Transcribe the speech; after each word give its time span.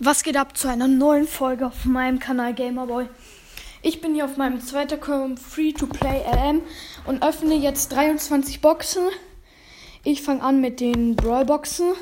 Was 0.00 0.24
geht 0.24 0.36
ab 0.36 0.56
zu 0.56 0.66
einer 0.66 0.88
neuen 0.88 1.24
Folge 1.24 1.68
auf 1.68 1.84
meinem 1.84 2.18
Kanal 2.18 2.52
Gamerboy? 2.52 3.06
Ich 3.80 4.00
bin 4.00 4.14
hier 4.14 4.24
auf 4.24 4.36
meinem 4.36 4.60
zweiten 4.60 4.94
Account 4.94 5.38
Free-to-Play 5.38 6.24
LM 6.32 6.62
und 7.06 7.22
öffne 7.22 7.54
jetzt 7.54 7.92
23 7.92 8.60
Boxen. 8.60 9.04
Ich 10.02 10.22
fange 10.22 10.42
an 10.42 10.60
mit 10.60 10.80
den 10.80 11.14
Brawl-Boxen. 11.14 11.92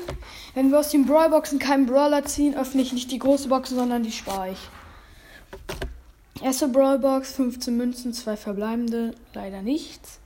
Wenn 0.55 0.71
wir 0.71 0.79
aus 0.79 0.89
den 0.89 1.05
Brawl-Boxen 1.05 1.59
keinen 1.59 1.85
Brawler 1.85 2.25
ziehen, 2.25 2.55
öffne 2.55 2.81
ich 2.81 2.93
nicht 2.93 3.11
die 3.11 3.19
große 3.19 3.47
Boxen, 3.47 3.77
sondern 3.77 4.01
die 4.01 4.11
spare 4.11 4.53
ich. 4.53 6.41
Erste 6.41 6.69
Brawl-Box, 6.69 7.33
15 7.33 7.77
Münzen, 7.77 8.11
zwei 8.13 8.37
verbleibende, 8.37 9.13
leider 9.35 9.61
nichts. 9.61 10.19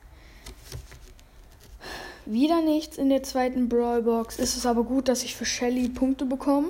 Wieder 2.26 2.62
nichts 2.62 2.98
in 2.98 3.10
der 3.10 3.24
zweiten 3.24 3.68
Brawl-Box. 3.68 4.40
Ist 4.40 4.56
es 4.56 4.66
aber 4.66 4.86
gut, 4.86 5.10
dass 5.10 5.24
ich 5.24 5.36
für 5.36 5.46
Shelly 5.46 5.90
Punkte 5.90 6.26
bekomme. 6.26 6.70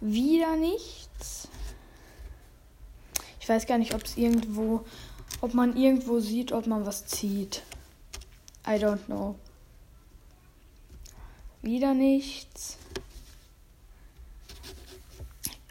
Wieder 0.00 0.56
nichts. 0.56 1.48
Ich 3.40 3.48
weiß 3.48 3.66
gar 3.66 3.78
nicht, 3.78 3.94
ob 3.94 4.04
es 4.04 4.16
irgendwo, 4.16 4.84
ob 5.40 5.54
man 5.54 5.76
irgendwo 5.76 6.20
sieht, 6.20 6.52
ob 6.52 6.66
man 6.66 6.86
was 6.86 7.06
zieht. 7.06 7.62
I 8.66 8.72
don't 8.72 9.04
know. 9.06 9.34
Wieder 11.62 11.92
nichts. 11.92 12.78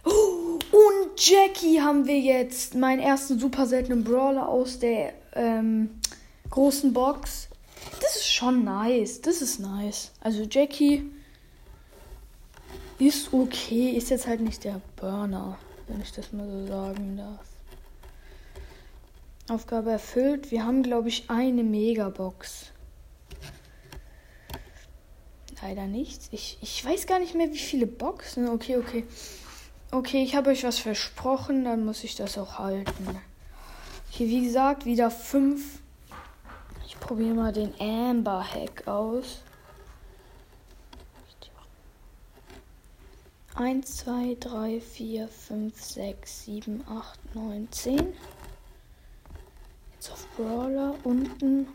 Oh, 0.03 0.59
und 0.71 1.17
Jackie 1.17 1.81
haben 1.81 2.05
wir 2.05 2.19
jetzt. 2.19 2.75
Meinen 2.75 2.99
ersten 2.99 3.39
super 3.39 3.65
seltenen 3.65 4.03
Brawler 4.03 4.47
aus 4.47 4.77
der 4.77 5.13
ähm, 5.33 5.99
großen 6.51 6.93
Box. 6.93 7.47
Das 7.99 8.15
ist 8.17 8.31
schon 8.31 8.63
nice. 8.63 9.21
Das 9.21 9.41
ist 9.41 9.59
nice. 9.59 10.11
Also 10.21 10.43
Jackie 10.43 11.11
ist 12.99 13.33
okay, 13.33 13.91
ist 13.91 14.09
jetzt 14.09 14.27
halt 14.27 14.41
nicht 14.41 14.63
der 14.63 14.81
Burner, 14.95 15.57
wenn 15.87 16.01
ich 16.01 16.11
das 16.11 16.31
mal 16.33 16.47
so 16.49 16.67
sagen 16.67 17.17
darf. 17.17 17.45
Aufgabe 19.49 19.91
erfüllt. 19.91 20.51
Wir 20.51 20.65
haben, 20.65 20.83
glaube 20.83 21.09
ich, 21.09 21.29
eine 21.29 21.63
Megabox. 21.63 22.67
Leider 25.61 25.87
nichts. 25.87 26.29
Ich, 26.31 26.57
ich 26.61 26.85
weiß 26.85 27.07
gar 27.07 27.19
nicht 27.19 27.35
mehr, 27.35 27.51
wie 27.51 27.57
viele 27.57 27.87
Boxen. 27.87 28.47
Okay, 28.47 28.77
okay. 28.77 29.05
Okay, 29.91 30.23
ich 30.23 30.35
habe 30.35 30.51
euch 30.51 30.63
was 30.63 30.77
versprochen, 30.77 31.63
dann 31.65 31.83
muss 31.83 32.03
ich 32.03 32.15
das 32.15 32.37
auch 32.37 32.59
halten. 32.59 33.07
Hier, 34.11 34.27
wie 34.27 34.43
gesagt, 34.45 34.85
wieder 34.85 35.09
fünf. 35.09 35.79
Ich 36.85 36.99
probiere 36.99 37.33
mal 37.33 37.51
den 37.51 37.73
Amber 37.79 38.43
Hack 38.43 38.87
aus. 38.87 39.41
1, 43.59 43.83
2, 43.83 44.37
3, 44.39 44.79
4, 44.79 45.27
5, 45.27 45.83
6, 45.83 46.45
7, 46.45 46.81
8, 46.87 47.35
9, 47.35 47.67
10. 47.69 48.13
Jetzt 49.95 50.11
auf 50.13 50.25
Brawler 50.37 50.95
unten. 51.03 51.67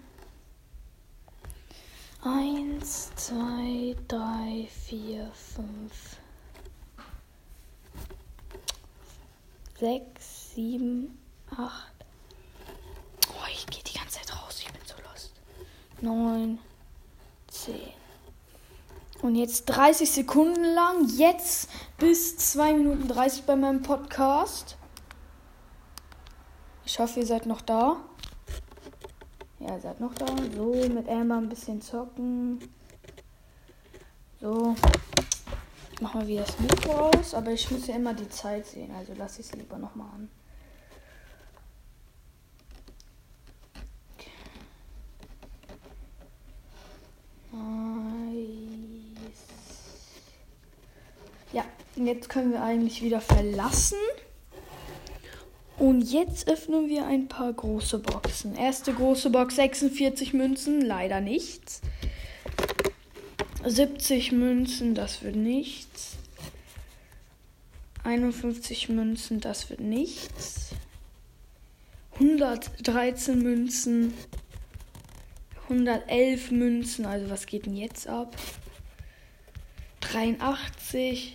1, 2.23 3.15
2, 3.17 3.97
3, 4.09 4.67
4, 4.87 5.31
5, 5.31 6.17
6, 9.79 10.55
7, 10.55 11.19
8. 11.51 11.93
Oh, 13.29 13.33
ich 13.53 13.67
gehe 13.67 13.83
die 13.83 13.99
ganze 13.99 14.21
Zeit 14.21 14.35
raus. 14.35 14.59
Ich 14.61 14.73
bin 14.73 14.81
so 14.87 14.95
lost. 15.03 15.35
9, 16.01 16.59
10. 17.49 18.04
Und 19.25 19.37
jetzt 19.37 19.65
30 19.65 20.11
Sekunden 20.11 20.63
lang, 20.63 21.09
jetzt 21.17 21.71
bis 21.97 22.37
2 22.37 22.75
Minuten 22.75 23.09
30 23.09 23.45
bei 23.45 23.57
meinem 23.57 23.81
Podcast. 23.81 24.77
Ich 26.85 26.99
hoffe, 26.99 27.21
ihr 27.21 27.27
seid 27.27 27.47
noch 27.47 27.63
da. 27.63 27.97
Ja, 29.61 29.81
seid 29.81 29.99
noch 29.99 30.15
da. 30.15 30.27
So, 30.55 30.75
mit 30.91 31.09
Amber 31.09 31.39
ein 31.39 31.49
bisschen 31.49 31.81
zocken. 31.81 32.69
So. 34.43 34.77
Ich 35.93 36.03
mach 36.03 36.13
mal 36.13 36.27
wieder 36.27 36.43
das 36.43 36.61
Mikro 36.61 37.09
aus, 37.09 37.33
aber 37.33 37.53
ich 37.53 37.71
muss 37.71 37.87
ja 37.87 37.97
immer 37.97 38.13
die 38.13 38.29
Zeit 38.29 38.67
sehen, 38.67 38.95
also 38.95 39.15
lasse 39.15 39.41
ich 39.41 39.47
es 39.47 39.55
lieber 39.55 39.79
nochmal 39.79 40.09
an. 40.17 40.29
Ja, 51.55 51.65
jetzt 51.95 52.29
können 52.29 52.51
wir 52.53 52.63
eigentlich 52.63 53.01
wieder 53.03 53.21
verlassen. 53.21 53.99
Und 55.79 56.03
jetzt 56.03 56.49
öffnen 56.49 56.89
wir 56.89 57.07
ein 57.07 57.29
paar 57.29 57.53
große 57.53 58.01
Boxen. 58.01 58.57
Erste 58.57 58.93
große 58.93 59.31
Box 59.31 59.55
46 59.55 60.35
Münzen, 60.35 60.81
leider 60.81 61.21
nichts. 61.21 61.81
70 63.65 64.33
Münzen, 64.33 64.97
das 64.97 65.23
wird 65.23 65.37
nichts. 65.37 66.17
51 68.03 68.89
Münzen, 68.89 69.41
das 69.41 69.71
wird 69.71 69.81
nichts. 69.81 70.71
113 72.15 73.39
Münzen. 73.39 74.13
111 75.69 76.51
Münzen, 76.51 77.07
also 77.07 77.31
was 77.31 77.47
geht 77.47 77.67
denn 77.67 77.77
jetzt 77.77 78.09
ab? 78.09 78.37
83. 80.15 81.35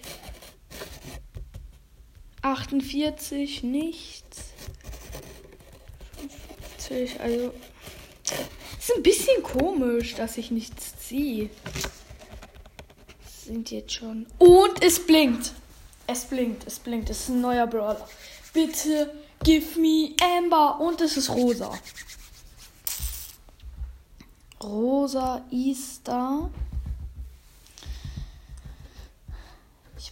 48, 2.41 3.63
nichts. 3.63 4.53
50, 6.77 7.19
also. 7.19 7.53
Ist 8.79 8.95
ein 8.95 9.03
bisschen 9.03 9.43
komisch, 9.43 10.15
dass 10.15 10.37
ich 10.37 10.49
nichts 10.51 10.97
ziehe. 10.97 11.49
Sind 13.45 13.69
jetzt 13.71 13.91
schon. 13.91 14.25
Und 14.37 14.81
es 14.81 15.05
blinkt. 15.05 15.51
Es 16.07 16.23
blinkt, 16.23 16.65
es 16.65 16.79
blinkt. 16.79 17.09
Es 17.09 17.21
ist 17.21 17.29
ein 17.29 17.41
neuer 17.41 17.67
Brawler. 17.67 18.07
Bitte 18.53 19.13
give 19.43 19.77
me 19.77 20.15
Amber. 20.37 20.79
Und 20.79 21.01
es 21.01 21.17
ist 21.17 21.29
rosa. 21.29 21.77
Rosa 24.63 25.45
Easter. 25.51 26.49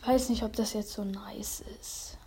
Weiß 0.08 0.30
nicht, 0.30 0.44
ob 0.44 0.56
das 0.56 0.74
jetzt 0.74 0.94
so 0.94 1.04
nice 1.04 1.64
ist. 1.80 2.18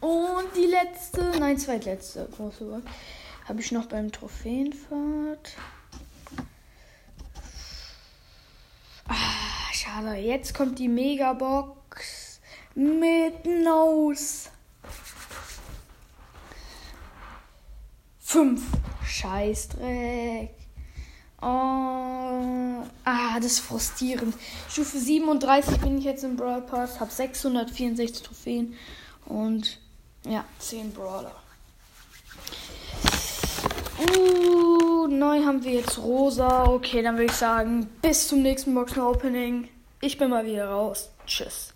Und 0.00 0.54
die 0.54 0.66
letzte, 0.66 1.32
nein, 1.40 1.58
zweitletzte 1.58 2.28
große 2.36 2.64
Box 2.64 2.84
habe 3.48 3.60
ich 3.60 3.72
noch 3.72 3.86
beim 3.86 4.12
Trophäenfahrt. 4.12 5.56
Ah, 9.08 9.72
schade. 9.72 10.14
Jetzt 10.16 10.54
kommt 10.54 10.78
die 10.78 10.88
Megabox 10.88 12.40
mit 12.74 13.44
Nose. 13.44 14.50
Fünf. 18.18 18.62
Scheißdreck. 19.06 20.63
Oh, 21.40 22.82
ah, 23.04 23.36
das 23.36 23.52
ist 23.52 23.60
frustrierend. 23.60 24.34
Stufe 24.68 24.98
37 24.98 25.78
bin 25.78 25.98
ich 25.98 26.04
jetzt 26.04 26.24
im 26.24 26.36
Brawl 26.36 26.62
Pass, 26.62 27.00
habe 27.00 27.10
664 27.10 28.22
Trophäen 28.22 28.74
und 29.26 29.78
ja, 30.26 30.44
10 30.58 30.92
Brawler. 30.92 31.34
Uh, 33.98 35.06
neu 35.06 35.44
haben 35.44 35.62
wir 35.62 35.72
jetzt 35.72 35.98
rosa. 35.98 36.64
Okay, 36.64 37.02
dann 37.02 37.16
würde 37.16 37.26
ich 37.26 37.32
sagen, 37.32 37.88
bis 38.02 38.28
zum 38.28 38.42
nächsten 38.42 38.74
Boxen 38.74 39.02
Opening. 39.02 39.68
Ich 40.00 40.18
bin 40.18 40.30
mal 40.30 40.44
wieder 40.46 40.68
raus. 40.68 41.10
Tschüss. 41.26 41.73